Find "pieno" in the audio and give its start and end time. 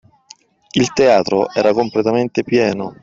2.43-2.95